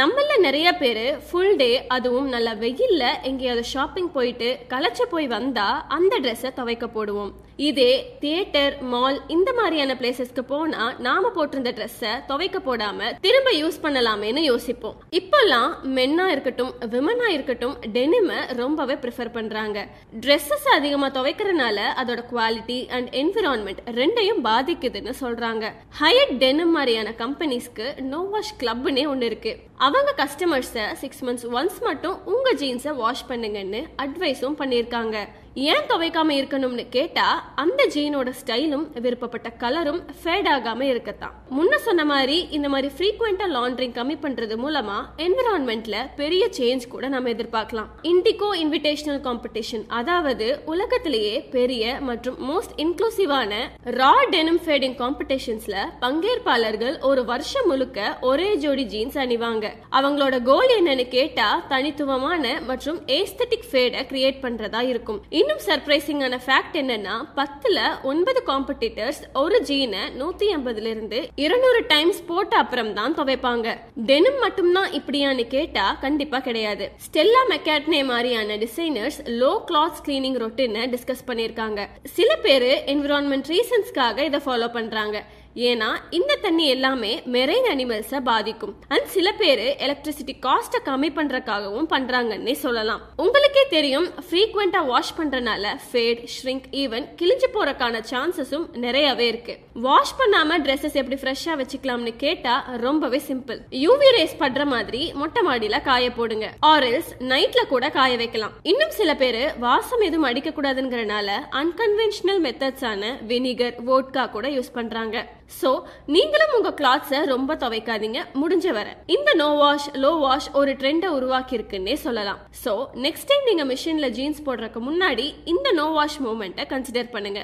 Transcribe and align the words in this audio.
நம்மள 0.00 0.38
நிறைய 0.40 0.68
பேர் 0.72 1.00
ஃபுல் 1.18 1.56
டே 1.56 1.86
அதுவும் 1.86 2.28
நல்ல 2.28 2.50
வெயில்ல 2.54 3.02
எங்கேயாவது 3.22 3.64
ஷாப்பிங் 3.64 4.08
போயிட்டு 4.12 4.48
களைச்சு 4.68 5.04
போய் 5.10 5.26
வந்தா 5.26 5.66
அந்த 5.88 6.20
ட்ரெஸ்ஸை 6.20 6.50
துவைக்க 6.52 6.86
போடுவோம். 6.86 7.32
இதே 7.56 8.16
தியேட்டர் 8.20 8.82
மால் 8.82 9.20
இந்த 9.28 9.52
மாதிரியான 9.52 9.94
பிளேசஸ்க்கு 9.94 10.42
போனா 10.46 10.92
நாம 10.98 11.30
போட்டிருந்த 11.34 11.70
ட்ரெஸ்ஸை 11.78 12.12
துவைக்க 12.26 12.58
போடாம 12.58 13.10
திரும்ப 13.20 13.50
யூஸ் 13.52 13.78
பண்ணலாமேன்னு 13.82 14.38
யோசிப்போம். 14.38 14.96
இப்பெல்லாம் 15.18 15.72
மென்னா 15.96 16.26
இருக்கட்டும் 16.26 16.72
விமனா 16.94 17.28
இருக்கட்டும் 17.28 17.76
டெனிம 17.92 18.32
ரொம்பவே 18.56 18.94
ப்ரிஃபர் 18.94 19.32
பண்றாங்க. 19.32 19.86
ட்ரெஸ்ஸஸ் 20.20 20.68
அதிகமா 20.76 21.08
துவைக்கிறதுனால 21.08 21.78
அதோட 22.02 22.22
குவாலிட்டி 22.32 22.88
அண்ட் 22.88 23.10
என்விரான்மெண்ட் 23.22 23.82
ரெண்டையும் 23.86 24.42
பாதிக்குதுன்னு 24.44 25.14
சொல்றாங்க. 25.20 25.72
ஹையட் 26.00 26.34
டெனிம் 26.44 26.70
மாதிரியான 26.70 27.14
கம்பெனிஸ்க்கு 27.18 28.02
நோ 28.02 28.16
வாஷ் 28.16 28.54
கிளப்னே 28.60 29.06
ஒன்று 29.08 29.26
இருக்கு. 29.26 29.58
அவங்க 29.76 30.14
கஸ்டமர்ஸை 30.16 30.92
சிக்ஸ் 30.92 31.24
மந்த்ஸ் 31.24 31.46
ஒன்ஸ் 31.58 31.78
மட்டும் 31.80 32.18
உங்க 32.24 32.54
ஜீன்ஸை 32.54 32.94
வாஷ் 32.96 33.28
பண்ணுங்கன்னு 33.28 33.82
அட்வைஸும் 34.04 34.58
பண்ணியிருக்காங்க. 34.58 35.26
ஏன் 35.54 35.86
துவைக்காம 35.88 36.34
இருக்கணும்னு 36.36 36.88
கேட்டா 36.88 37.52
அந்த 37.54 37.86
ஜீனோட 37.94 38.32
ஸ்டைலும் 38.38 38.84
விருப்பப்பட்ட 39.04 39.48
கலரும் 39.58 39.98
ஃபேட் 40.22 40.46
ஆகாம 40.46 40.80
இருக்கத்தான். 40.80 41.34
முன்ன 41.56 41.74
சொன்ன 41.74 42.04
மாதிரி 42.04 42.46
இந்த 42.50 42.68
மாதிரி 42.68 42.94
ஃப்ரீக்வெண்டா 42.98 43.46
லாண்ட்ரிங் 43.56 43.94
கம்மி 43.98 44.16
பண்றது 44.22 44.56
மூலமா 44.62 44.98
என்விரான்மெண்ட்ல 45.16 45.94
பெரிய 46.16 46.48
சேஞ்ச் 46.58 46.86
கூட 46.88 47.08
நம்ம 47.08 47.28
எதிர்பார்க்கலாம். 47.28 47.88
இண்டிகோ 48.02 48.48
இன்விடேஷனல் 48.62 49.20
காம்படிஷன் 49.26 49.84
அதாவது 49.88 50.62
உலகத்திலேயே 50.64 51.42
பெரிய 51.56 51.98
மற்றும் 52.00 52.38
மோஸ்ட் 52.50 52.74
இன்க்ளூசிவான 52.76 53.52
ரா 53.84 54.14
டெனிம் 54.30 54.60
ஃபேடிங் 54.66 54.96
காம்படிஷன்ஸ்ல 55.02 55.76
பங்கேற்பாளர்கள் 56.00 57.00
ஒரு 57.00 57.24
வருஷம் 57.24 57.66
முழுக்க 57.66 58.18
ஒரே 58.20 58.54
ஜோடி 58.54 58.84
ஜீன்ஸ் 58.84 59.18
அணிவாங்க. 59.18 59.68
அவங்களோட 59.90 60.42
கோல் 60.42 60.74
என்னன்னு 60.80 61.08
கேட்டா 61.08 61.64
தனித்துவமான 61.68 62.60
மற்றும் 62.66 63.06
ஏஸ்தட்டிக் 63.06 63.70
ஃபேடை 63.72 64.02
கிரியேட் 64.12 64.42
பண்றதா 64.42 64.80
இருக்கும். 64.80 65.22
இன்னும் 65.42 65.62
சர்ப்ரைசிங்கான 65.66 66.36
ஃபேக்ட் 66.46 66.76
என்னன்னா 66.80 67.14
பத்துல 67.38 67.78
ஒன்பது 68.10 68.40
காம்படிட்டர்ஸ் 68.48 69.20
ஒரு 69.42 69.56
ஜீனை 69.68 70.02
நூத்தி 70.20 70.46
ஐம்பதுல 70.56 70.90
இருந்து 70.94 71.18
இருநூறு 71.44 71.80
டைம்ஸ் 71.92 72.20
போட்ட 72.30 72.56
அப்புறம் 72.62 72.92
தான் 72.98 73.16
துவைப்பாங்க. 73.18 73.66
டெனிம் 74.10 74.38
மட்டும்தான் 74.44 74.90
இப்படியான்னு 74.98 75.46
கேட்டா 75.56 75.86
கண்டிப்பா 76.04 76.38
கிடையாது. 76.48 76.86
ஸ்டெல்லா 77.06 77.42
மெக்காட்னே 77.54 78.02
மாதிரியான 78.12 78.58
டிசைனர்ஸ் 78.64 79.20
லோ 79.40 79.52
கிளாத் 79.70 80.02
கிளீனிங் 80.08 80.38
ரொட்டீனை 80.44 80.84
டிஸ்கஸ் 80.94 81.26
பண்ணிருக்காங்க 81.30 81.80
சில 82.16 82.30
பேரு 82.46 82.72
என்விரான்மெண்ட் 82.94 83.50
ரீசன்ஸ்க்காக 83.54 84.18
இதை 84.30 84.40
ஃபாலோ 84.46 84.70
பண்றாங்க. 84.78 85.18
ஏன்னா 85.56 85.88
இந்த 86.10 86.38
தண்ணி 86.42 86.66
எல்லாமே 86.66 87.22
மெரைன் 87.34 87.66
அனிமல்ஸை 87.72 88.20
பாதிக்கும். 88.24 88.74
அண்ட் 88.88 89.08
சில 89.14 89.32
பேர் 89.32 89.64
எலக்ட்ரிசிட்டி 89.86 90.34
காஸ்ட்டை 90.46 90.80
கம்மி 90.84 91.10
பண்ணுறக்காகவும் 91.18 91.88
பண்ணுறாங்கன்னே 91.94 92.54
சொல்லலாம். 92.64 93.02
உங்களுக்கே 93.16 93.64
தெரியும் 93.68 94.08
ஃப்ரீக்வெண்ட்டாக 94.28 94.86
வாஷ் 94.86 95.14
பண்ணுறனால 95.18 95.74
ஃபேட் 95.90 96.22
ஷ்ரிங்க் 96.36 96.68
ஈவன் 96.82 97.06
கிழிஞ்சு 97.20 97.50
போகிறக்கான 97.56 98.00
சான்சஸும் 98.10 98.66
நிறையவே 98.84 99.28
இருக்கு. 99.32 99.56
வாஷ் 99.86 100.16
பண்ணாமல் 100.18 100.62
ட்ரெஸ்ஸஸ் 100.64 100.98
எப்படி 101.02 101.18
ஃப்ரெஷ்ஷாக 101.22 101.58
வச்சுக்கலாம்னு 101.60 102.14
கேட்டால் 102.16 102.64
ரொம்பவே 102.86 103.20
சிம்பிள் 103.28 103.60
யூவி 103.84 104.08
ரேஸ் 104.16 104.36
படுற 104.40 104.64
மாதிரி 104.64 105.12
மொட்டை 105.20 105.42
மாடியில் 105.42 105.82
காய 105.82 106.10
போடுங்க. 106.12 106.48
ஆரல்ஸ் 106.72 107.12
நைட்ல 107.32 107.66
கூட 107.74 107.90
காய 107.90 108.16
வைக்கலாம். 108.16 108.56
இன்னும் 108.62 108.96
சில 109.00 109.14
பேர் 109.22 109.40
வாசம் 109.58 110.06
எதுவும் 110.08 110.28
அடிக்கக்கூடாதுங்கிறனால 110.30 111.30
அன்கன்வென்ஷனல் 111.62 112.42
மெத்தட்ஸான 112.48 113.14
வினிகர் 113.30 113.78
வோட்கா 113.90 114.30
கூட 114.30 114.48
யூஸ் 114.48 114.76
பண்ணுறாங்க 114.78 115.26
சோ 115.60 115.70
நீங்களும் 116.14 116.54
உங்க 116.56 116.70
கிளாத்ஸை 116.80 117.20
ரொம்ப 117.32 117.54
துவைக்காதீங்க. 117.54 118.20
முடிஞ்ச 118.42 118.72
வரை. 118.78 118.92
இந்த 119.16 119.30
நோ 119.42 119.48
வாஷ் 119.62 119.88
லோ 120.04 120.12
வாஷ் 120.24 120.48
ஒரு 120.60 120.72
ட்ரெண்டை 120.80 121.10
உருவாக்கி 121.18 121.56
இருக்குன்னே 121.58 121.94
சொல்லலாம். 122.06 122.40
சோ 122.64 122.72
நெக்ஸ்ட் 123.06 123.28
டைம் 123.30 123.48
நீங்க 123.50 123.64
மிஷின்ல 123.72 124.08
ஜீன்ஸ் 124.18 124.42
போடுறதுக்கு 124.46 124.82
முன்னாடி 124.88 125.26
இந்த 125.52 125.68
நோ 125.72 125.86
வாஷ் 125.98 126.18
மூமெண்ட்டை 126.26 126.66
கன்சிடர் 126.72 127.12
பண்ணுங்க. 127.16 127.40